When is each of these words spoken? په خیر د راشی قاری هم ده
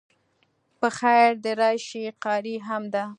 په 0.79 0.87
خیر 0.97 1.29
د 1.43 1.45
راشی 1.61 2.03
قاری 2.23 2.55
هم 2.67 2.83
ده 2.93 3.03